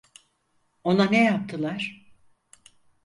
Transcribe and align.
Ona 0.83 1.05
ne 1.05 1.23
yaptılar? 1.23 2.11